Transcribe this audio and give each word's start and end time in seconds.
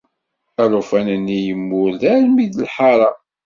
Alufan-nni 0.63 1.39
yemmured 1.47 2.01
armi 2.13 2.45
d 2.53 2.55
lḥaṛa. 2.65 3.11